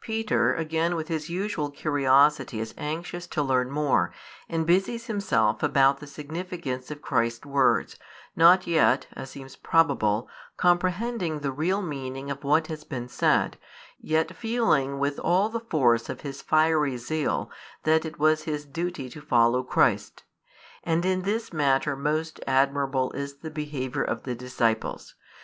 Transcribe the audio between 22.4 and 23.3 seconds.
admirable